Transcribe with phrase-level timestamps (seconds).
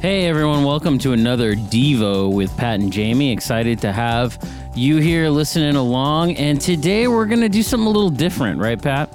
[0.00, 3.32] Hey everyone, welcome to another Devo with Pat and Jamie.
[3.32, 4.38] Excited to have
[4.74, 6.36] you here listening along.
[6.36, 9.10] And today we're going to do something a little different, right, Pat?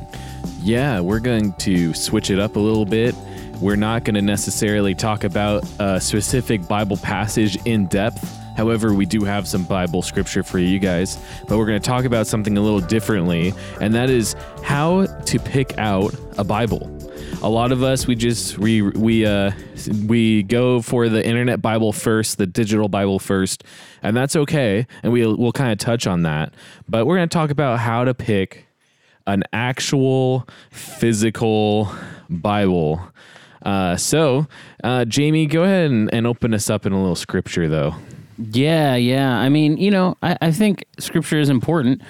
[0.61, 3.15] Yeah, we're going to switch it up a little bit.
[3.59, 8.38] We're not going to necessarily talk about a specific Bible passage in depth.
[8.55, 11.17] However, we do have some Bible scripture for you guys,
[11.47, 15.39] but we're going to talk about something a little differently, and that is how to
[15.39, 16.95] pick out a Bible.
[17.46, 19.52] A lot of us we just we we uh
[20.07, 23.64] we go for the internet Bible first, the digital Bible first,
[24.02, 26.55] and that's okay, and we'll we'll kind of touch on that.
[26.89, 28.66] But we're going to talk about how to pick
[29.28, 31.93] an actual physical
[32.31, 33.11] Bible.
[33.61, 34.47] Uh, so,
[34.83, 37.94] uh, Jamie, go ahead and, and open us up in a little scripture, though.
[38.39, 39.38] Yeah, yeah.
[39.38, 42.02] I mean, you know, I, I think scripture is important.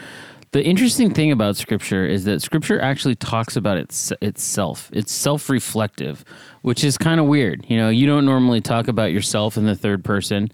[0.55, 4.90] The interesting thing about scripture is that scripture actually talks about its, itself.
[4.94, 6.23] It's self reflective,
[6.62, 7.66] which is kind of weird.
[7.68, 10.48] You know, you don't normally talk about yourself in the third person.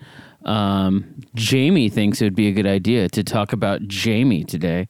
[0.44, 4.88] Um, Jamie thinks it would be a good idea to talk about Jamie today.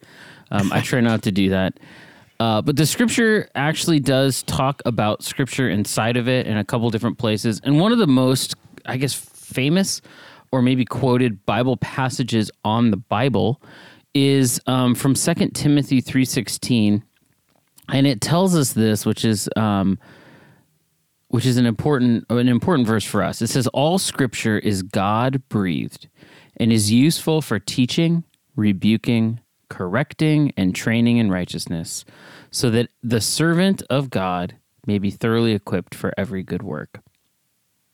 [0.49, 1.77] Um, I try not to do that.
[2.39, 6.89] Uh, but the scripture actually does talk about scripture inside of it in a couple
[6.89, 7.59] different places.
[7.65, 10.01] And one of the most, I guess, famous
[10.53, 13.61] or maybe quoted Bible passages on the Bible
[14.13, 17.03] is um, from 2 Timothy 3.16.
[17.89, 19.49] And it tells us this, which is...
[19.55, 19.99] Um,
[21.31, 23.41] which is an important an important verse for us.
[23.41, 26.09] It says all scripture is God breathed
[26.57, 28.25] and is useful for teaching,
[28.57, 29.39] rebuking,
[29.69, 32.03] correcting and training in righteousness,
[32.51, 36.99] so that the servant of God may be thoroughly equipped for every good work.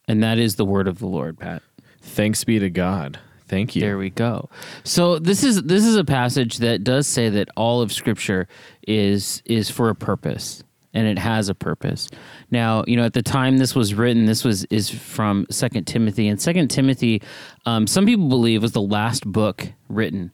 [0.08, 1.62] And that is the word of the Lord, Pat.
[2.02, 3.20] Thanks be to God.
[3.48, 3.81] Thank you.
[3.81, 4.50] There we go.
[4.84, 8.48] So this is this is a passage that does say that all of scripture
[8.88, 12.09] is is for a purpose and it has a purpose.
[12.50, 16.28] Now, you know, at the time this was written, this was is from Second Timothy,
[16.28, 17.22] and Second Timothy,
[17.66, 20.32] um, some people believe was the last book written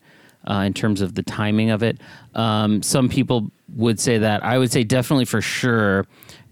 [0.49, 1.99] uh, in terms of the timing of it.
[2.33, 4.43] Um, some people would say that.
[4.43, 6.07] I would say definitely for sure,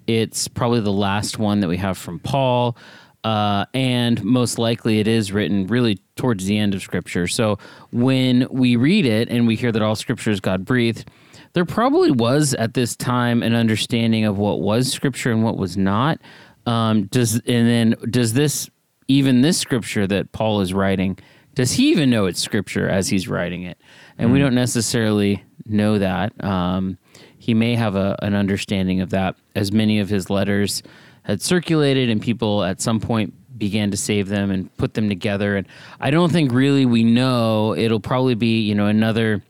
[0.08, 2.76] it's probably the last one that we have from Paul.
[3.24, 7.28] Uh, and most likely it is written really towards the end of Scripture.
[7.28, 7.60] So
[7.92, 11.10] when we read it and we hear that all Scripture is God breathed,
[11.54, 15.78] there probably was at this time an understanding of what was Scripture and what was
[15.78, 16.20] not.
[16.66, 18.70] Um, does and then does this
[19.08, 21.18] even this Scripture that Paul is writing?
[21.54, 23.78] Does he even know it's Scripture as he's writing it?
[24.18, 24.34] And mm.
[24.34, 26.42] we don't necessarily know that.
[26.44, 26.98] Um,
[27.38, 30.82] he may have a, an understanding of that, as many of his letters
[31.24, 35.56] had circulated, and people at some point began to save them and put them together.
[35.56, 35.68] And
[36.00, 37.76] I don't think really we know.
[37.76, 39.44] It'll probably be, you know, another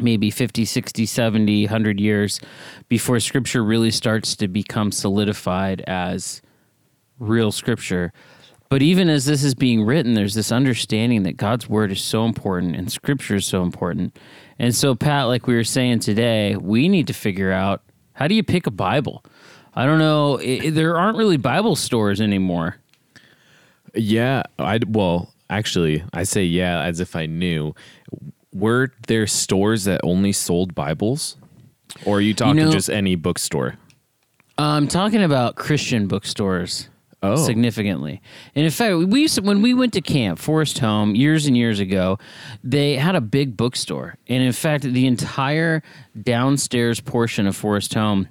[0.00, 2.40] maybe 50, 60, 70, 100 years
[2.88, 6.40] before scripture really starts to become solidified as
[7.18, 8.12] real scripture.
[8.68, 12.24] But even as this is being written, there's this understanding that God's word is so
[12.24, 14.16] important and scripture is so important.
[14.58, 17.82] And so, Pat, like we were saying today, we need to figure out
[18.12, 19.24] how do you pick a Bible?
[19.74, 20.36] I don't know.
[20.36, 22.76] It, there aren't really Bible stores anymore.
[23.94, 24.42] Yeah.
[24.58, 27.74] I, well, actually, I say yeah as if I knew.
[28.52, 31.36] Were there stores that only sold Bibles?
[32.04, 33.76] Or are you talking you know, just any bookstore?
[34.58, 36.88] I'm talking about Christian bookstores
[37.22, 37.36] oh.
[37.36, 38.20] significantly.
[38.54, 41.56] And in fact, we used to, when we went to camp, Forest Home, years and
[41.56, 42.18] years ago,
[42.64, 44.16] they had a big bookstore.
[44.26, 45.82] And in fact, the entire
[46.20, 48.28] downstairs portion of Forest Home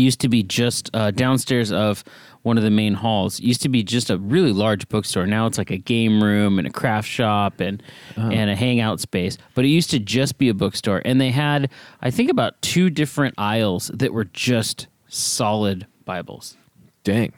[0.00, 2.04] used to be just uh, downstairs of
[2.42, 3.40] one of the main halls.
[3.40, 5.26] It used to be just a really large bookstore.
[5.26, 7.82] Now it's like a game room and a craft shop and
[8.16, 8.30] oh.
[8.30, 9.36] and a hangout space.
[9.54, 11.70] But it used to just be a bookstore, and they had
[12.00, 16.56] I think about two different aisles that were just solid Bibles.
[17.02, 17.32] Dang.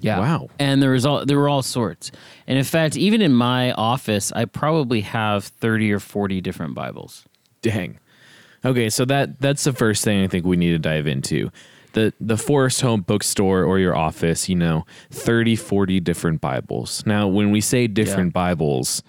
[0.00, 0.20] Yeah.
[0.20, 0.48] Wow.
[0.58, 2.12] And there was all there were all sorts.
[2.46, 7.24] And in fact, even in my office, I probably have 30 or 40 different Bibles.
[7.62, 7.98] Dang.
[8.64, 11.50] Okay, so that that's the first thing I think we need to dive into.
[11.92, 17.04] The the Forest Home bookstore or your office, you know, 30, 40 different Bibles.
[17.06, 18.54] Now, when we say different yeah.
[18.54, 19.02] Bibles,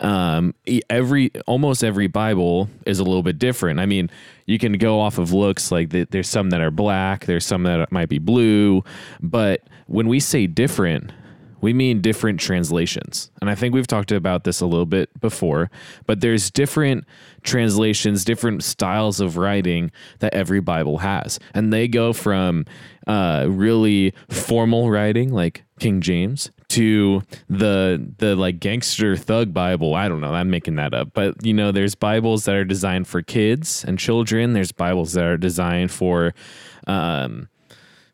[0.00, 0.54] um,
[0.88, 3.80] every almost every Bible is a little bit different.
[3.80, 4.10] I mean,
[4.46, 7.64] you can go off of looks like the, there's some that are black, there's some
[7.64, 8.84] that might be blue,
[9.20, 11.12] but when we say different,
[11.60, 13.30] we mean different translations.
[13.40, 15.70] And I think we've talked about this a little bit before,
[16.06, 17.04] but there's different
[17.42, 19.90] translations, different styles of writing
[20.20, 21.38] that every Bible has.
[21.54, 22.64] And they go from
[23.06, 29.94] uh, really formal writing, like King James, to the the like gangster thug Bible.
[29.94, 30.34] I don't know.
[30.34, 31.12] I'm making that up.
[31.14, 34.52] But you know, there's Bibles that are designed for kids and children.
[34.52, 36.34] There's Bibles that are designed for
[36.86, 37.48] um,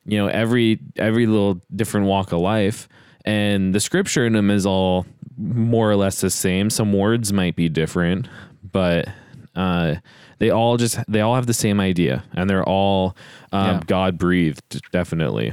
[0.05, 2.89] you know, every every little different walk of life.
[3.25, 5.07] And the scripture in them is all
[5.37, 6.71] more or less the same.
[6.71, 8.29] Some words might be different,
[8.73, 9.09] but
[9.57, 9.97] uh,
[10.39, 13.17] they all just they all have the same idea, and they're all
[13.53, 13.81] um, Yeah.
[13.87, 15.53] God breathed, definitely.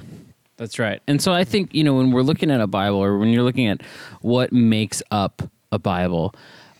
[0.57, 1.01] That's right.
[1.07, 3.41] And so I think, you know, when we're looking at a Bible or when you're
[3.41, 3.81] looking at
[4.21, 5.41] what makes up
[5.71, 6.35] a Bible,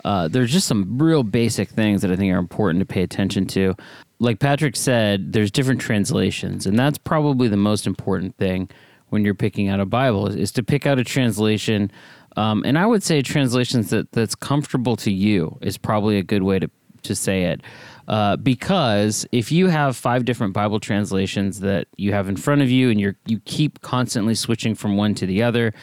[0.06, 3.48] uh, there's just some real basic things that I think are important to pay attention
[3.48, 3.76] to.
[4.20, 8.70] Like Patrick said, there's different translations, and that's probably the most important thing
[9.12, 11.92] when you're picking out a Bible is, is to pick out a translation.
[12.38, 16.44] Um, and I would say translations that that's comfortable to you is probably a good
[16.44, 16.70] way to
[17.04, 17.62] to say it.
[18.08, 22.70] Uh, because if you have five different Bible translations that you have in front of
[22.70, 25.74] you and you're you keep constantly switching from one to the other,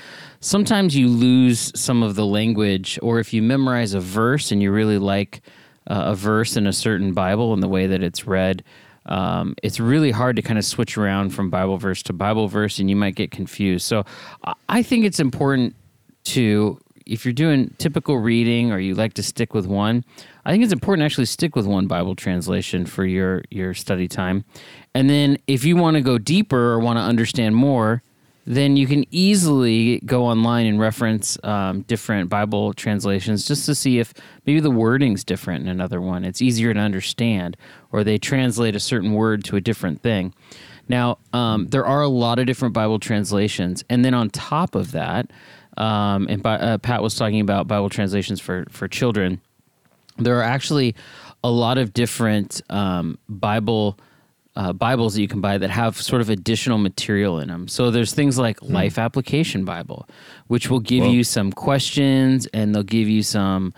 [0.41, 2.99] sometimes you lose some of the language.
[3.03, 5.43] Or if you memorize a verse and you really like
[5.87, 8.63] uh, a verse in a certain Bible and the way that it's read,
[9.09, 12.79] um, it's really hard to kind of switch around from Bible verse to Bible verse,
[12.79, 13.87] and you might get confused.
[13.87, 14.05] So
[14.69, 15.75] I- think it's important
[16.25, 20.05] to if you're doing typical reading or you like to stick with one,
[20.45, 24.07] I think it's important to actually stick with one Bible translation for your your study
[24.09, 24.45] time.
[24.95, 28.03] And then if you want to go deeper or want to understand more,
[28.49, 33.99] then you can easily go online and reference um, different Bible translations just to see
[33.99, 34.15] if
[34.47, 36.25] maybe the wording's different in another one.
[36.25, 37.59] It's easier to understand,
[37.93, 40.33] or they translate a certain word to a different thing.
[40.89, 44.93] Now, um, there are a lot of different Bible translations, and then on top of
[44.93, 45.31] that,
[45.77, 49.43] um, and uh, Pat was talking about Bible translations for for children.
[50.17, 50.95] There are actually
[51.45, 53.99] a lot of different um, Bible
[54.59, 57.69] uh, Bibles that you can buy that have sort of additional material in them.
[57.69, 60.09] So there's things like Life Application Bible,
[60.49, 63.73] which will give you some questions and they'll give you some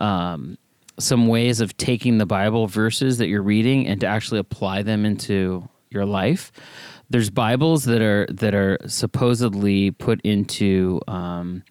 [0.00, 0.58] um,
[0.98, 5.04] some ways of taking the Bible verses that you're reading and to actually apply them
[5.04, 6.50] into your life.
[7.08, 11.62] There's Bibles that are that are supposedly put into um,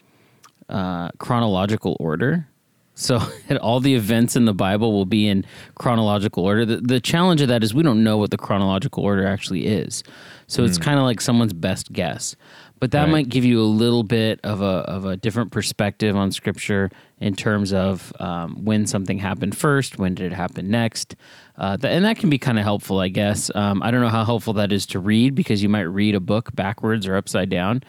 [0.70, 2.48] uh, chronological order.
[2.96, 3.20] So
[3.62, 5.46] all the events in the Bible will be in
[5.76, 6.66] chronological order.
[6.66, 10.04] The, the challenge of that is we don't know what the chronological order actually is.
[10.48, 12.36] So it's kind of like someone's best guess.
[12.80, 13.12] But that Right.
[13.12, 16.92] might give you a little bit of a of a different perspective on Scripture
[17.22, 21.16] in terms of um, when something happened first, when did it happen next,
[21.58, 23.50] uh, th- and that can be kind of helpful, I guess.
[23.56, 26.20] Um, I don't know how helpful that is to read because you might read a
[26.20, 27.84] book backwards or upside down.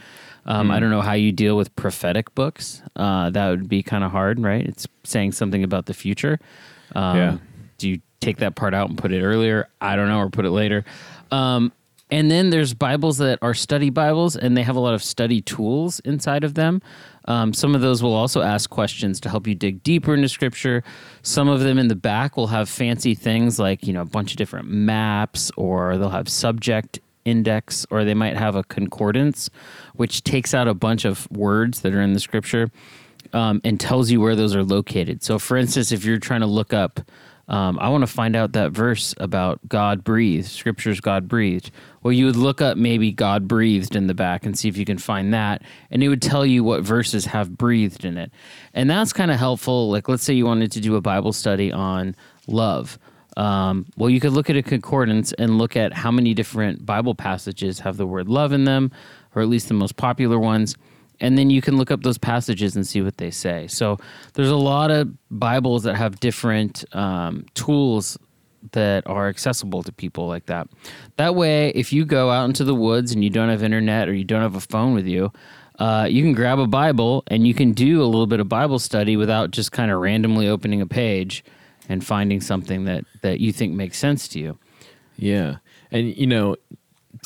[0.47, 2.83] Um, I don't know how you deal with prophetic books.
[2.97, 4.65] Uh, that would be kind of hard, right?
[4.65, 6.39] It's saying something about the future.
[6.95, 7.37] Um, Yeah.
[7.79, 9.69] Do you take that part out and put it earlier?
[9.81, 10.85] I don't know, or put it later.
[11.31, 11.73] Um,
[12.11, 15.41] and then there's Bibles that are study Bibles, and they have a lot of study
[15.41, 16.81] tools inside of them.
[17.27, 20.85] Um, some of those will also ask questions to help you dig deeper into Scripture.
[21.23, 24.31] Some of them in the back will have fancy things like you know a bunch
[24.33, 29.51] of different maps, or they'll have subject index, or they might have a concordance,
[29.95, 32.71] which takes out a bunch of words that are in the Scripture
[33.33, 35.23] um, and tells you where those are located.
[35.23, 37.01] So, for instance, if you're trying to look up,
[37.47, 41.71] um, I want to find out that verse about God breathed, scriptures God breathed.
[42.03, 44.87] Well, you would look up maybe God breathed in the back and see if you
[44.87, 45.63] can find that.
[45.91, 48.33] And it would tell you what verses have breathed in it.
[48.73, 49.91] And that's kind of helpful.
[49.91, 52.17] Like, let's say you wanted to do a Bible study on
[52.47, 52.99] love.
[53.37, 57.15] Um, well, you could look at a concordance and look at how many different Bible
[57.15, 58.93] passages have the word love in them,
[59.35, 60.77] or at least the most popular ones
[61.21, 63.67] and then you can look up those passages and see what they say.
[63.69, 63.99] So
[64.35, 68.19] there's a lot of Bibles that have different um, tools
[68.73, 70.69] that are accessible to people like that.
[71.17, 74.15] That way, if you go out into the woods and you don't have internet or
[74.15, 75.33] you don't have a phone with you,
[75.79, 78.79] uh, you can grab a Bible and you can do a little bit of Bible
[78.79, 81.45] study without just kind of randomly opening a page
[81.89, 84.59] and finding something that that you think makes sense to you.
[85.17, 85.57] Yeah.
[85.91, 86.57] And you know,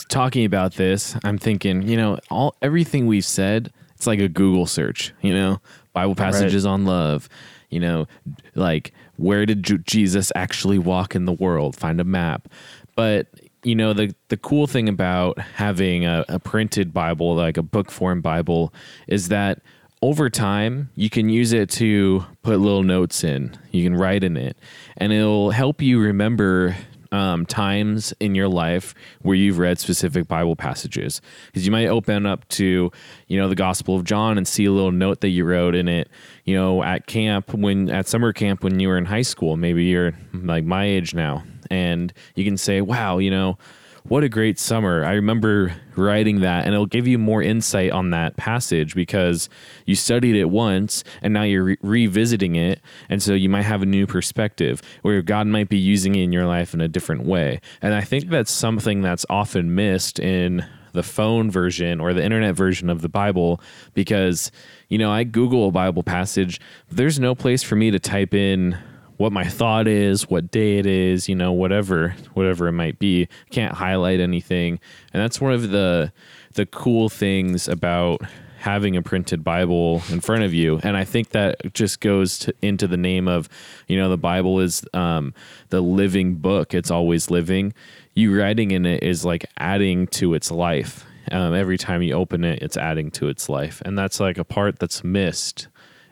[0.08, 4.66] talking about this, I'm thinking, you know, all everything we've said, it's like a Google
[4.66, 5.60] search, you know,
[5.92, 7.28] Bible passages on love,
[7.70, 8.06] you know,
[8.54, 11.76] like where did Jesus actually walk in the world?
[11.76, 12.48] Find a map.
[12.94, 13.28] But
[13.64, 17.90] you know the the cool thing about having a, a printed Bible, like a book
[17.90, 18.72] form Bible,
[19.08, 19.60] is that
[20.02, 23.56] over time you can use it to put little notes in.
[23.70, 24.56] You can write in it,
[24.96, 26.76] and it'll help you remember
[27.10, 31.20] um, times in your life where you've read specific Bible passages.
[31.46, 32.92] Because you might open up to,
[33.26, 35.88] you know, the Gospel of John and see a little note that you wrote in
[35.88, 36.08] it,
[36.44, 39.56] you know, at camp when at summer camp when you were in high school.
[39.56, 43.58] Maybe you're like my age now, and you can say, "Wow, you know."
[44.08, 45.04] What a great summer.
[45.04, 49.50] I remember writing that, and it'll give you more insight on that passage because
[49.84, 52.80] you studied it once and now you're re- revisiting it.
[53.10, 56.32] And so you might have a new perspective where God might be using it in
[56.32, 57.60] your life in a different way.
[57.82, 62.54] And I think that's something that's often missed in the phone version or the internet
[62.54, 63.60] version of the Bible
[63.92, 64.50] because
[64.88, 68.78] you know I Google a Bible passage, there's no place for me to type in
[69.18, 73.28] what my thought is, what day it is, you know, whatever whatever it might be.
[73.50, 74.80] Can't highlight anything,
[75.12, 76.12] and that's one of the
[76.54, 78.22] the cool things about
[78.58, 80.80] having a printed Bible in front of you.
[80.82, 83.48] And I think that just goes to, into the name of,
[83.86, 85.32] you know, the Bible is um,
[85.68, 87.72] the living book, it's always living.
[88.14, 91.06] You writing in it is like adding to its life.
[91.30, 93.80] Um, every time you open it, it's adding to its life.
[93.84, 95.68] And that's like a part that's missed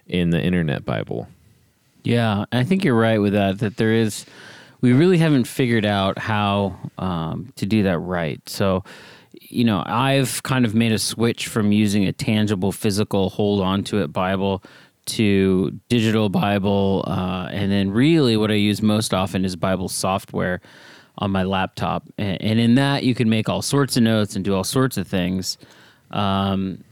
[0.06, 1.26] in the internet Bible.
[2.06, 4.26] Yeah, I think you're right with that, that there is,
[4.80, 8.40] we really haven't figured out how um, to do that right.
[8.48, 8.84] So,
[9.32, 13.82] you know, I've kind of made a switch from using a tangible, physical, hold on
[13.84, 14.62] to it Bible
[15.06, 17.04] to digital Bible.
[17.08, 20.60] Uh, and then, really, what I use most often is Bible software
[21.18, 22.04] on my laptop.
[22.18, 24.96] And, and in that, you can make all sorts of notes and do all sorts
[24.96, 25.58] of things,
[26.12, 26.84] um,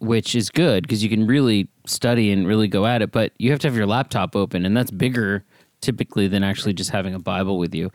[0.00, 3.12] which is good because you can really study and really go at it.
[3.12, 5.44] But you have to have your laptop open, and that's bigger
[5.80, 7.90] typically than actually just having a Bible with you.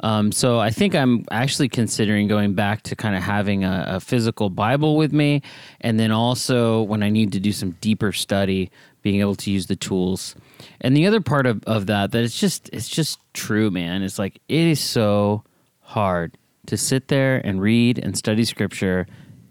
[0.00, 4.00] Um, so I think I'm actually considering going back to kind of having a, a,
[4.00, 5.40] physical Bible with me,
[5.80, 9.68] and then also when I need to do some deeper study, being able to use
[9.68, 10.34] the tools.
[10.82, 14.02] And the other part of, of that that it's just it's just true, man.
[14.02, 15.44] It's like it is so
[15.80, 19.06] hard to sit there and read and study scripture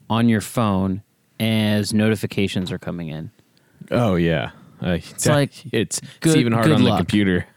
[0.09, 1.01] on your phone
[1.39, 3.31] as notifications are coming in.
[3.91, 4.51] Oh yeah,
[4.81, 6.93] uh, it's like it's good, it's even hard on luck.
[6.93, 7.47] the computer.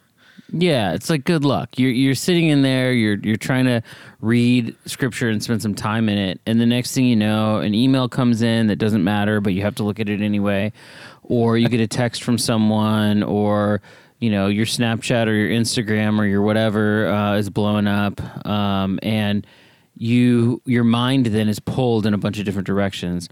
[0.50, 1.78] Yeah, it's like good luck.
[1.78, 3.82] You're you're sitting in there, you're you're trying to
[4.20, 7.74] read scripture and spend some time in it, and the next thing you know, an
[7.74, 10.72] email comes in that doesn't matter, but you have to look at it anyway,
[11.22, 13.82] or you get a text from someone, or
[14.20, 18.98] you know your Snapchat or your Instagram or your whatever uh, is blowing up, um,
[19.02, 19.46] and
[19.98, 23.28] you your mind then is pulled in a bunch of different directions.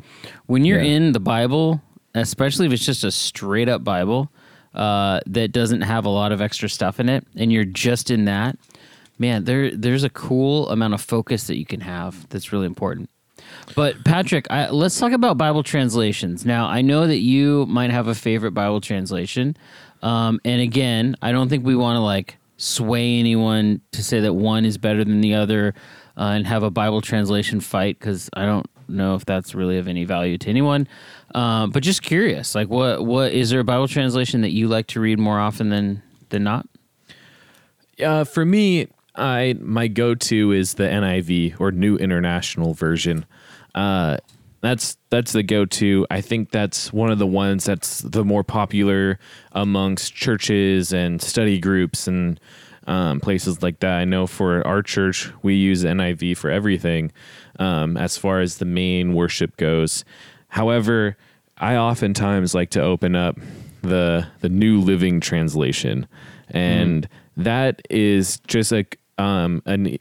[0.47, 0.97] When you're yeah.
[0.97, 1.81] in the Bible,
[2.19, 4.31] especially if it's just a straight up Bible
[4.75, 8.27] uh, that doesn't have a lot of extra stuff in it, and you're just in
[8.27, 8.59] that,
[9.19, 13.09] man, there there's a cool amount of focus that you can have that's really important.
[13.75, 16.45] But Patrick, I, let's talk about Bible translations.
[16.45, 19.57] Now, I know that you might have a favorite Bible translation,
[20.03, 24.33] um, and again, I don't think we want to like sway anyone to say that
[24.33, 25.75] one is better than the other
[26.17, 29.89] uh, and have a Bible translation fight because I don't know if that's really of
[29.89, 30.89] any value to anyone.
[31.35, 34.87] Uh, but just curious, like what what is there a Bible translation that you like
[34.89, 36.67] to read more often than than not?
[38.03, 43.27] Uh, for me, I my go to is the NIV or New International Version.
[43.75, 44.19] Uh,
[44.61, 46.07] that's that's the go to.
[46.11, 49.19] I think that's one of the ones that's the more popular
[49.53, 52.41] amongst churches and study groups and
[52.87, 53.99] um, places like that.
[53.99, 57.13] I know for our church, we use NIV for everything
[57.59, 60.05] um, as far as the main worship goes.
[60.49, 61.17] However,
[61.59, 63.39] I oftentimes like to open up
[63.83, 66.07] the the New Living Translation,
[66.49, 67.45] and mm.
[67.45, 69.99] that is just like um, an.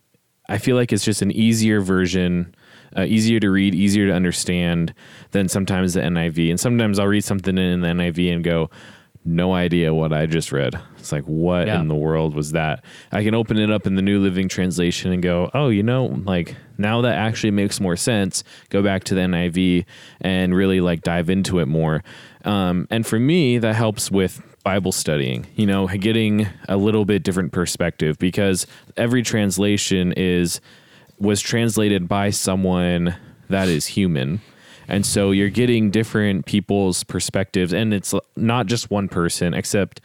[0.48, 2.54] I feel like it's just an easier version,
[2.96, 4.94] uh, easier to read, easier to understand
[5.32, 6.52] than sometimes the NIV.
[6.52, 8.70] And sometimes I'll read something in the NIV and go,
[9.26, 10.80] no idea what I just read.
[11.06, 11.80] It's like, what yeah.
[11.80, 12.84] in the world was that?
[13.12, 16.06] I can open it up in the New Living Translation and go, oh, you know,
[16.26, 18.44] like now that actually makes more sense.
[18.70, 19.86] Go back to the NIV
[20.20, 22.04] and really like dive into it more.
[22.44, 27.22] Um, and for me, that helps with Bible studying, you know, getting a little bit
[27.22, 28.66] different perspective because
[28.98, 30.60] every translation is
[31.20, 33.16] was translated by someone
[33.48, 34.42] that is human
[34.88, 40.02] and so you're getting different people's perspectives, and it's not just one person, except,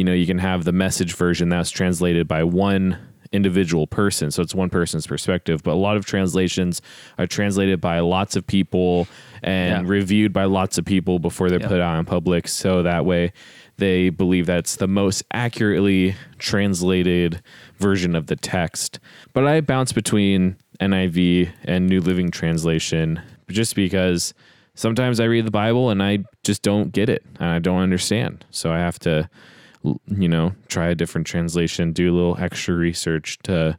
[0.00, 2.96] you know, you can have the message version that's translated by one
[3.32, 4.30] individual person.
[4.30, 5.62] So it's one person's perspective.
[5.62, 6.80] But a lot of translations
[7.18, 9.06] are translated by lots of people
[9.42, 9.92] and yeah.
[9.92, 11.68] reviewed by lots of people before they're yeah.
[11.68, 12.48] put out in public.
[12.48, 13.34] So that way
[13.76, 17.42] they believe that's the most accurately translated
[17.76, 19.00] version of the text.
[19.34, 24.32] But I bounce between NIV and New Living Translation just because
[24.76, 28.46] sometimes I read the Bible and I just don't get it and I don't understand.
[28.50, 29.28] So I have to,
[29.82, 33.78] you know, try a different translation, do a little extra research to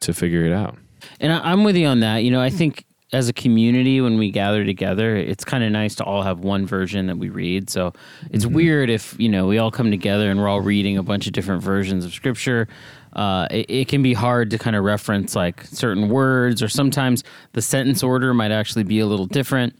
[0.00, 0.76] to figure it out.
[1.20, 2.18] And I'm with you on that.
[2.18, 5.94] You know, I think as a community when we gather together it's kind of nice
[5.94, 7.90] to all have one version that we read so
[8.30, 8.54] it's mm-hmm.
[8.54, 11.32] weird if you know we all come together and we're all reading a bunch of
[11.32, 12.68] different versions of scripture
[13.14, 17.24] uh, it, it, can be hard to kind of reference like certain words, or sometimes
[17.52, 19.74] the sentence order might actually be a little different.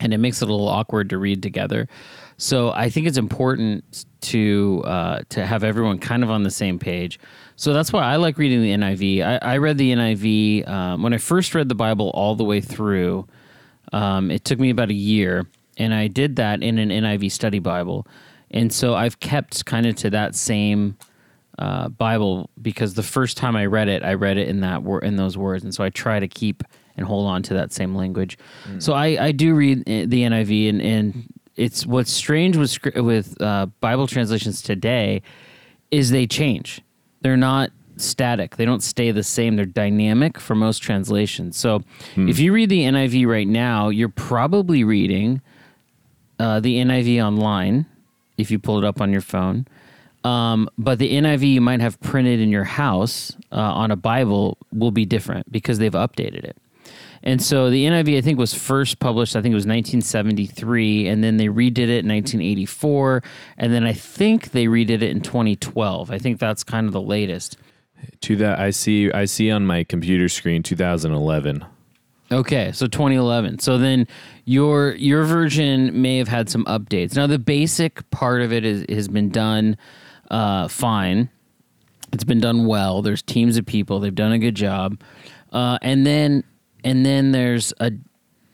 [0.00, 1.88] and it makes it a little awkward to read together.
[2.38, 6.78] So I think it's important to uh, to have everyone kind of on the same
[6.78, 7.18] page.
[7.56, 9.24] So that's why I like reading the NIV.
[9.24, 12.60] I, I read the NIV um, when I first read the Bible all the way
[12.60, 13.26] through.
[13.92, 17.58] Um, it took me about a year, and I did that in an NIV study
[17.58, 18.06] Bible.
[18.52, 20.96] And so I've kept kind of to that same
[21.58, 25.02] uh, Bible because the first time I read it, I read it in that wor-
[25.02, 26.62] in those words, and so I try to keep
[26.96, 28.38] and hold on to that same language.
[28.68, 28.82] Mm.
[28.82, 33.66] So I, I do read the NIV, and, and it's what's strange with with uh,
[33.80, 35.22] Bible translations today
[35.90, 36.80] is they change.
[37.20, 38.56] They're not static.
[38.56, 39.56] They don't stay the same.
[39.56, 41.56] They're dynamic for most translations.
[41.56, 41.82] So
[42.14, 42.28] hmm.
[42.28, 45.42] if you read the NIV right now, you're probably reading
[46.38, 47.86] uh, the NIV online
[48.36, 49.66] if you pull it up on your phone.
[50.22, 54.58] Um, but the NIV you might have printed in your house uh, on a Bible
[54.72, 56.56] will be different because they've updated it.
[57.22, 61.22] And so the NIV, I think, was first published, I think it was 1973, and
[61.22, 63.22] then they redid it in 1984,
[63.56, 66.10] and then I think they redid it in 2012.
[66.10, 67.56] I think that's kind of the latest.
[68.20, 71.64] To that, I see, I see on my computer screen 2011.
[72.30, 73.58] Okay, so 2011.
[73.60, 74.06] So then
[74.44, 77.16] your your version may have had some updates.
[77.16, 79.78] Now the basic part of it is, has been done
[80.30, 81.30] uh, fine.
[82.12, 83.00] It's been done well.
[83.00, 83.98] There's teams of people.
[83.98, 85.00] They've done a good job.
[85.52, 86.44] Uh, and then
[86.84, 87.92] and then there's a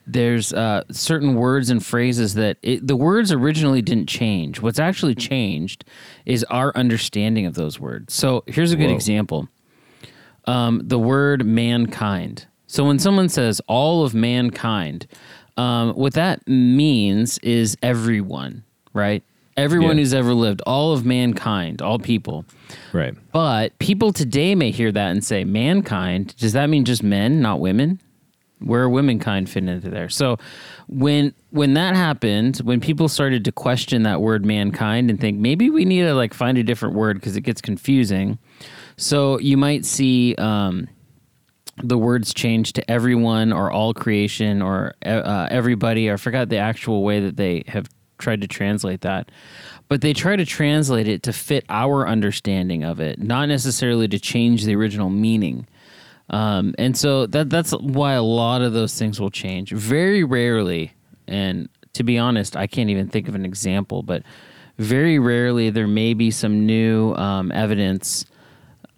[0.07, 4.61] there's uh, certain words and phrases that it, the words originally didn't change.
[4.61, 5.83] What's actually changed
[6.25, 8.13] is our understanding of those words.
[8.13, 8.95] So here's a good Whoa.
[8.95, 9.47] example:
[10.45, 12.47] um, the word mankind.
[12.67, 15.07] So when someone says all of mankind,
[15.57, 18.63] um, what that means is everyone,
[18.93, 19.23] right?
[19.57, 20.01] Everyone yeah.
[20.01, 22.43] who's ever lived, all of mankind, all people.
[22.91, 23.13] Right.
[23.31, 27.61] But people today may hear that and say, mankind, does that mean just men, not
[27.61, 28.01] women?
[28.59, 30.09] Where womankind fit into there?
[30.09, 30.37] So
[30.87, 35.69] when when that happened, when people started to question that word mankind and think maybe
[35.69, 38.39] we need to like find a different word because it gets confusing.
[38.97, 40.87] So you might see um,
[41.83, 46.11] the words change to everyone or all creation or uh, everybody.
[46.11, 49.29] I forgot the actual way that they have tried to translate that.
[49.87, 54.19] But they try to translate it to fit our understanding of it, not necessarily to
[54.19, 55.67] change the original meaning.
[56.29, 59.71] Um, and so that that's why a lot of those things will change.
[59.71, 60.93] Very rarely,
[61.27, 64.23] and to be honest, I can't even think of an example, but
[64.77, 68.25] very rarely there may be some new um, evidence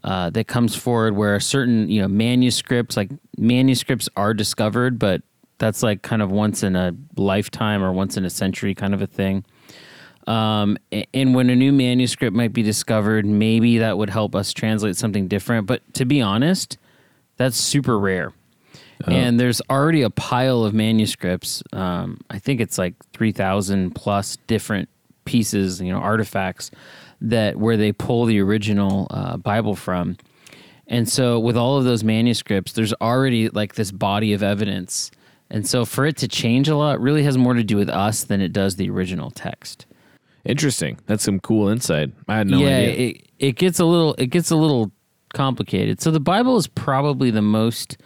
[0.03, 5.21] uh, that comes forward where a certain you know manuscripts like manuscripts are discovered, but
[5.57, 9.01] that's like kind of once in a lifetime or once in a century kind of
[9.01, 9.43] a thing.
[10.27, 10.77] Um,
[11.13, 15.27] and when a new manuscript might be discovered, maybe that would help us translate something
[15.27, 15.67] different.
[15.67, 16.77] But to be honest,
[17.37, 18.33] that's super rare.
[19.05, 19.11] Oh.
[19.11, 21.63] And there's already a pile of manuscripts.
[21.71, 24.89] Um, I think it's like 3,000 plus different
[25.25, 26.71] pieces, you know, artifacts
[27.21, 30.17] that where they pull the original uh, Bible from.
[30.87, 35.11] And so with all of those manuscripts, there's already like this body of evidence.
[35.49, 38.23] And so for it to change a lot really has more to do with us
[38.23, 39.85] than it does the original text.
[40.45, 40.97] Interesting.
[41.07, 42.11] That's some cool insight.
[42.27, 43.09] I had no yeah, idea.
[43.09, 44.91] It, it gets a little it gets a little
[45.33, 46.01] complicated.
[46.01, 47.97] So the Bible is probably the most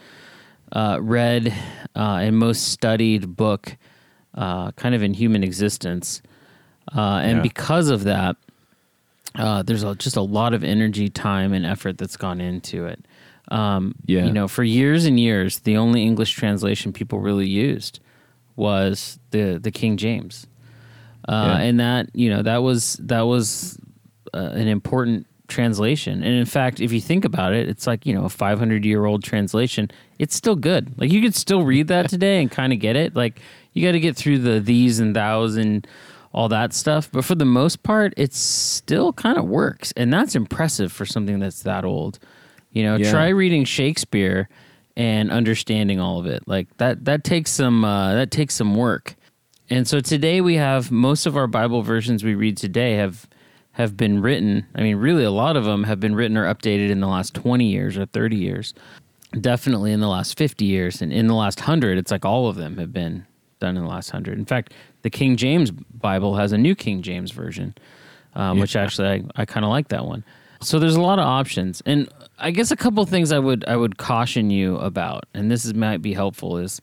[0.72, 1.54] uh, read
[1.96, 3.78] uh, and most studied book
[4.36, 6.22] uh, kind of in human existence.
[6.96, 7.44] Uh, and yeah.
[7.44, 8.36] because of that,
[9.36, 13.06] uh, there's a, just a lot of energy, time, and effort that's gone into it.
[13.50, 14.26] Um, yeah.
[14.26, 18.00] You know, for years and years, the only English translation people really used
[18.56, 20.48] was the the King James,
[21.28, 21.64] uh, yeah.
[21.64, 23.78] and that you know that was that was
[24.34, 26.24] uh, an important translation.
[26.24, 29.06] And in fact, if you think about it, it's like you know a 500 year
[29.06, 29.92] old translation.
[30.18, 30.98] It's still good.
[31.00, 33.16] Like you could still read that today and kind of get it.
[33.16, 33.40] Like
[33.74, 35.86] you got to get through the these and thous and
[36.34, 37.12] all that stuff.
[37.12, 39.92] But for the most part, it still kind of works.
[39.98, 42.20] And that's impressive for something that's that old.
[42.72, 43.12] You know, yeah.
[43.12, 44.48] try reading Shakespeare
[44.96, 46.48] and understanding all of it.
[46.48, 49.16] Like that that takes some uh, that takes some work.
[49.70, 53.28] And so today we have most of our Bible versions we read today have
[53.82, 54.66] have been written.
[54.76, 57.34] I mean, really a lot of them have been written or updated in the last
[57.34, 58.74] 20 years or 30 years.
[59.40, 62.56] Definitely in the last 50 years and in the last 100, it's like all of
[62.56, 63.26] them have been
[63.60, 64.38] done in the last 100.
[64.38, 67.76] In fact, the King James Bible has a new King James version,
[68.36, 68.62] um, yeah.
[68.62, 70.24] which actually I, I kind of like that one.
[70.62, 73.76] So there's a lot of options, and I guess a couple things I would I
[73.76, 76.80] would caution you about, and this is, might be helpful is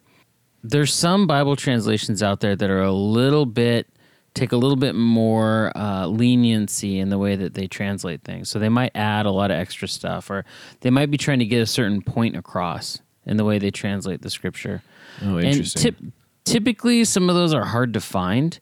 [0.64, 3.86] there's some Bible translations out there that are a little bit
[4.34, 8.48] take a little bit more uh, leniency in the way that they translate things.
[8.48, 10.44] So they might add a lot of extra stuff, or
[10.80, 14.22] they might be trying to get a certain point across in the way they translate
[14.22, 14.82] the scripture.
[15.22, 15.94] Oh, interesting.
[15.98, 16.12] And
[16.44, 18.58] typically some of those are hard to find,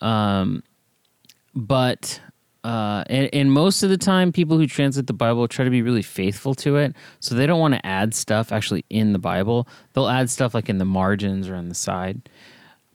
[0.00, 0.62] um,
[1.54, 2.20] but
[2.62, 5.80] uh, and, and most of the time, people who translate the Bible try to be
[5.80, 6.94] really faithful to it.
[7.20, 9.66] So they don't want to add stuff actually in the Bible.
[9.94, 12.28] They'll add stuff like in the margins or on the side.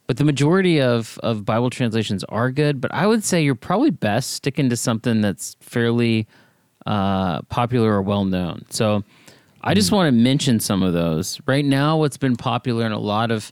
[0.07, 2.79] But the majority of, of Bible translations are good.
[2.79, 6.27] But I would say you're probably best sticking to something that's fairly
[6.85, 8.65] uh, popular or well known.
[8.69, 9.03] So
[9.61, 11.39] I just want to mention some of those.
[11.47, 13.51] Right now, what's been popular in a lot of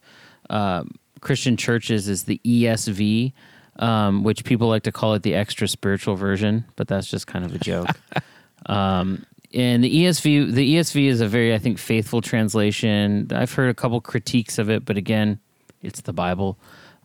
[0.49, 0.83] uh,
[1.21, 3.33] Christian churches is the ESV
[3.77, 7.45] um, which people like to call it the extra spiritual version, but that's just kind
[7.45, 7.89] of a joke.
[8.67, 13.27] um, and the ESV, the ESV is a very, I think, faithful translation.
[13.31, 15.39] I've heard a couple critiques of it, but again,
[15.83, 16.57] it's the Bible.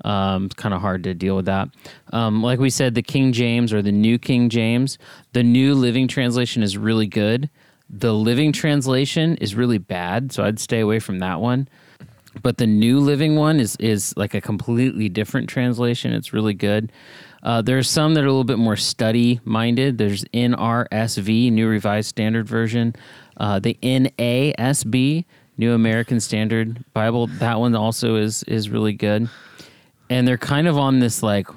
[0.05, 1.69] Um, it's kind of hard to deal with that.
[2.12, 4.97] Um, like we said, the King James or the New King James,
[5.33, 7.51] the New Living Translation is really good.
[7.91, 11.69] The Living Translation is really bad, so I'd stay away from that one
[12.43, 16.93] but the new living one is is like a completely different translation it's really good
[17.43, 22.09] uh, there's some that are a little bit more study minded there's nrsv new revised
[22.09, 22.95] standard version
[23.38, 25.25] uh, the nasb
[25.59, 27.27] new american standard bible.
[27.27, 29.29] That one also is is really good.
[30.11, 31.49] And they're kind of on this like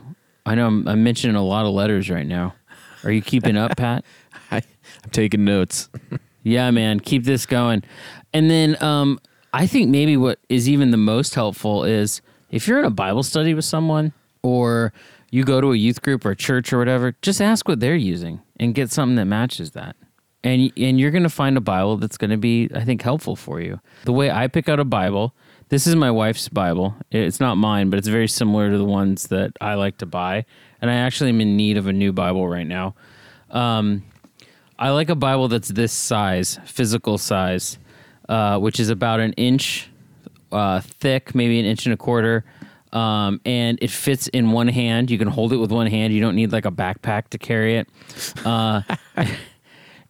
[0.46, 2.56] i know i'm, I'm mentioning a lot of letters right now.
[3.04, 4.04] Are you keeping up pat?
[4.52, 4.58] I,
[5.04, 5.90] i'm taking notes.
[6.44, 7.00] Yeah man.
[7.00, 7.84] Keep this going.
[8.34, 9.20] And then um,
[9.54, 13.24] I think maybe what is even the most helpful is if you're in a Bible
[13.24, 14.94] study with someone or
[15.30, 18.42] you go to a youth group or church or whatever, just ask what they're using
[18.60, 19.96] and get something that matches that.
[20.44, 23.36] And and you're going to find a Bible that's going to be I think helpful
[23.36, 23.80] for you.
[24.06, 25.36] The way I pick out a Bible,
[25.70, 26.96] this is my wife's Bible.
[27.12, 30.46] It's not mine, but it's very similar to the ones that I like to buy.
[30.82, 32.96] And I actually am in need of a new Bible right now.
[33.52, 34.04] Um,
[34.80, 37.78] I like a Bible that's this size, physical size
[38.32, 39.90] uh, which is about an inch
[40.54, 42.46] uh, thick, maybe an inch and a quarter.
[42.94, 45.12] Um, and it fits in one hand.
[45.12, 46.14] You can hold it with one hand.
[46.14, 47.90] You don't need like a backpack to carry it.
[48.46, 48.82] Uh,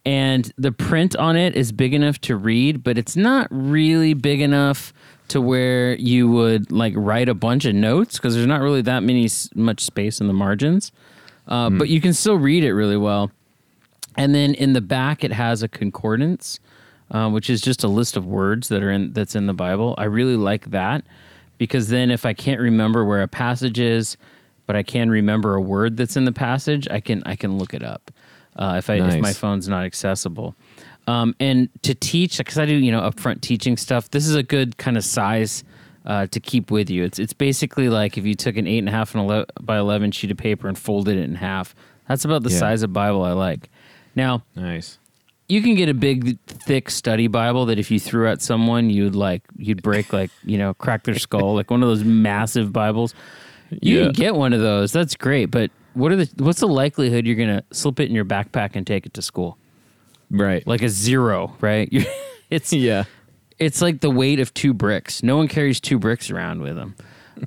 [0.05, 4.41] and the print on it is big enough to read, but it's not really big
[4.41, 4.93] enough
[5.27, 9.01] to where you would like write a bunch of notes because there's not really that
[9.03, 10.91] many much space in the margins.
[11.47, 11.79] Uh, mm.
[11.79, 13.31] But you can still read it really well.
[14.17, 16.59] And then in the back, it has a concordance
[17.11, 19.93] uh, which is just a list of words that are in that's in the Bible.
[19.97, 21.03] I really like that
[21.57, 24.17] because then if I can't remember where a passage is,
[24.65, 27.73] but I can remember a word that's in the passage, I can I can look
[27.73, 28.11] it up
[28.55, 29.15] uh, if I nice.
[29.15, 30.55] if my phone's not accessible.
[31.07, 34.43] Um, and to teach, because I do you know upfront teaching stuff, this is a
[34.43, 35.63] good kind of size.
[36.03, 38.89] Uh, to keep with you, it's it's basically like if you took an eight and
[38.89, 41.75] a half and 11, by eleven sheet of paper and folded it in half.
[42.07, 42.57] That's about the yeah.
[42.57, 43.69] size of Bible I like.
[44.15, 44.97] Now, nice
[45.51, 49.15] you can get a big thick study bible that if you threw at someone you'd
[49.15, 53.13] like you'd break like you know crack their skull like one of those massive bibles
[53.69, 54.03] you yeah.
[54.05, 57.35] can get one of those that's great but what are the what's the likelihood you're
[57.35, 59.57] gonna slip it in your backpack and take it to school
[60.29, 61.89] right like a zero right
[62.49, 63.03] it's yeah
[63.59, 66.95] it's like the weight of two bricks no one carries two bricks around with them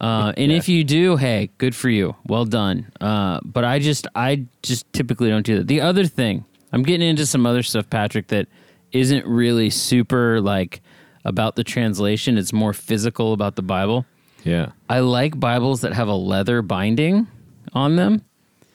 [0.00, 0.58] uh, and yeah.
[0.58, 4.90] if you do hey good for you well done uh, but i just i just
[4.92, 8.48] typically don't do that the other thing I'm getting into some other stuff, Patrick, that
[8.90, 10.82] isn't really super like
[11.24, 12.36] about the translation.
[12.36, 14.04] It's more physical about the Bible.
[14.42, 14.72] Yeah.
[14.88, 17.28] I like Bibles that have a leather binding
[17.74, 18.24] on them.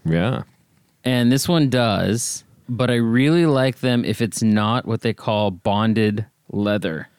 [0.06, 0.44] Yeah.
[1.04, 5.52] And this one does, but I really like them if it's not what they call
[5.52, 7.10] bonded leather.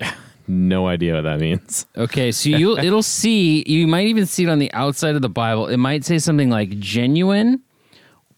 [0.48, 1.86] no idea what that means.
[1.96, 5.28] Okay, so you it'll see you might even see it on the outside of the
[5.28, 5.68] Bible.
[5.68, 7.62] It might say something like genuine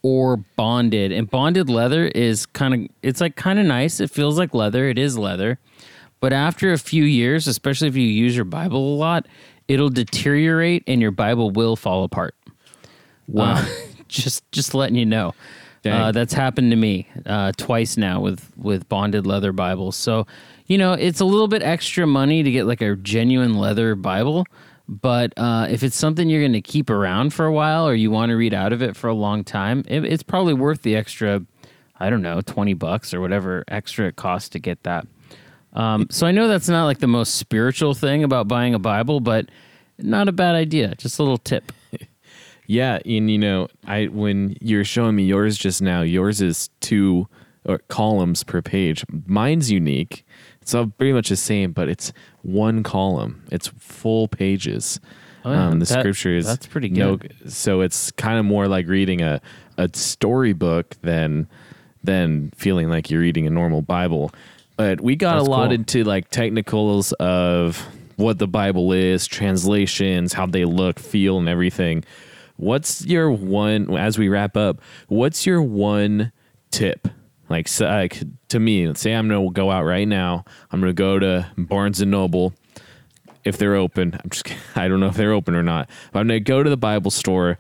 [0.03, 1.13] or bonded.
[1.13, 4.01] And bonded leather is kind of it's like kind of nice.
[4.01, 4.89] It feels like leather.
[4.89, 5.59] It is leather.
[6.21, 9.27] But after a few years, especially if you use your Bible a lot,
[9.67, 12.37] it'll deteriorate and your Bible will fall apart.
[13.33, 13.55] Wow.
[13.55, 13.67] Uh,
[14.09, 15.35] just just letting you know.
[15.85, 19.97] Uh, that's happened to me uh, twice now with with bonded leather Bibles.
[19.97, 20.29] So,
[20.67, 24.47] you know, it's a little bit extra money to get like a genuine leather Bible,
[24.89, 28.13] but uh, if it's something you're going to keep around for a while or you
[28.13, 30.95] want to read out of it for a long time, it, it's probably worth the
[30.95, 31.45] extra,
[31.99, 35.07] I don't know, 20 bucks or whatever extra it costs to get that.
[35.73, 39.21] Um, so I know that's not like the most spiritual thing about buying a Bible,
[39.21, 39.49] but
[39.99, 40.95] not a bad idea.
[40.95, 41.73] Just a little tip.
[42.67, 47.29] Yeah, and you know, I when you're showing me yours just now, yours is two
[47.65, 49.05] or columns per page.
[49.27, 50.25] Mine's unique.
[50.61, 53.45] It's all pretty much the same, but it's one column.
[53.51, 55.01] It's full pages.
[55.45, 55.67] Oh, yeah.
[55.67, 57.35] um, the that, scripture is that's pretty good.
[57.45, 59.41] No, so it's kind of more like reading a
[59.77, 61.49] a storybook than
[62.05, 64.33] than feeling like you're reading a normal Bible.
[64.77, 65.73] But we got that's a lot cool.
[65.73, 72.05] into like technicals of what the Bible is, translations, how they look, feel, and everything.
[72.63, 74.81] What's your one as we wrap up?
[75.09, 76.31] What's your one
[76.71, 77.09] tip?
[77.49, 80.45] Like, so, like to me, let's say I'm gonna go out right now.
[80.71, 82.55] I'm gonna go to Barnes and Noble
[83.45, 84.15] if they're open.
[84.15, 84.47] I'm just
[84.77, 85.91] I don't know if they're open or not.
[86.13, 87.59] But I'm gonna go to the Bible store.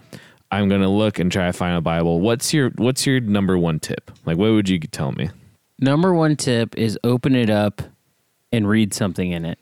[0.52, 2.20] I'm gonna look and try to find a Bible.
[2.20, 4.12] What's your What's your number one tip?
[4.24, 5.30] Like, what would you tell me?
[5.80, 7.82] Number one tip is open it up
[8.52, 9.58] and read something in it.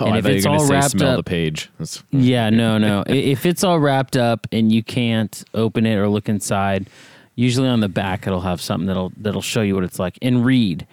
[0.00, 1.70] Oh, And if it's all say wrapped smell up- the page.
[1.78, 3.04] That's- Yeah, no, no.
[3.06, 6.88] If it's all wrapped up and you can't open it or look inside,
[7.36, 10.44] usually on the back it'll have something that'll that'll show you what it's like and
[10.44, 10.86] read.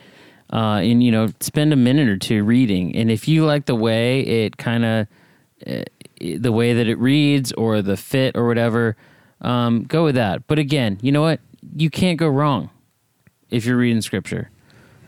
[0.53, 2.95] Uh, and you know, spend a minute or two reading.
[2.95, 5.07] And if you like the way it kind of
[5.65, 5.81] uh,
[6.21, 8.95] the way that it reads or the fit or whatever,
[9.41, 10.45] um, go with that.
[10.45, 11.39] But again, you know what?
[11.75, 12.69] You can't go wrong
[13.49, 14.51] if you're reading scripture.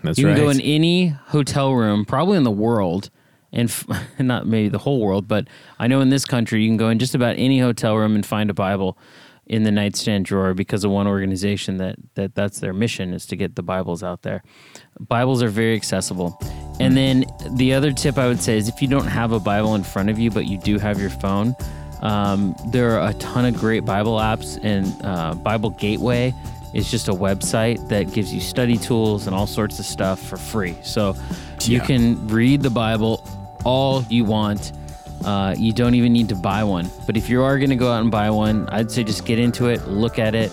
[0.03, 0.21] That's right.
[0.23, 0.35] You right.
[0.35, 3.11] can go in any hotel room, probably in the world,
[3.53, 3.87] and f-
[4.19, 5.47] not maybe the whole world, but
[5.79, 8.25] I know in this country you can go in just about any hotel room and
[8.25, 8.97] find a Bible
[9.45, 13.35] in the nightstand drawer because of one organization that, that that's their mission is to
[13.37, 14.43] get the Bibles out there.
[14.99, 16.37] Bibles are very accessible.
[16.81, 19.73] And then the other tip I would say is if you don't have a Bible
[19.75, 21.55] in front of you, but you do have your phone,
[22.01, 26.33] um, there are a ton of great Bible apps, and uh, Bible Gateway
[26.75, 30.35] is just a website that gives you study tools and all sorts of stuff for
[30.37, 30.75] free.
[30.83, 31.15] So
[31.61, 31.85] you Yeah.
[31.85, 33.23] can read the Bible
[33.67, 34.71] all you want.
[35.25, 36.89] Uh, you don't even need to buy one.
[37.05, 39.39] But if you are going to go out and buy one, I'd say just get
[39.39, 40.51] into it, look at it,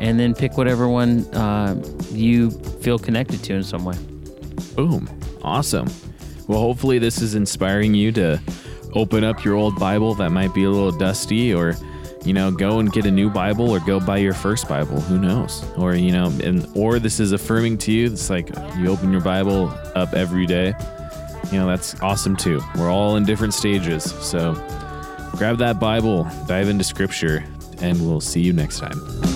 [0.00, 3.96] and then pick whatever one uh, you feel connected to in some way.
[4.74, 5.08] Boom.
[5.42, 5.88] Awesome.
[6.48, 8.40] Well, hopefully, this is inspiring you to
[8.94, 11.76] open up your old Bible that might be a little dusty or,
[12.24, 15.00] you know, go and get a new Bible or go buy your first Bible.
[15.02, 15.64] Who knows?
[15.76, 18.06] Or, you know, and, or this is affirming to you.
[18.06, 18.48] It's like
[18.78, 20.74] you open your Bible up every day.
[21.52, 22.60] You know, that's awesome too.
[22.76, 24.04] We're all in different stages.
[24.04, 24.54] So
[25.32, 27.44] grab that Bible, dive into scripture,
[27.80, 29.35] and we'll see you next time.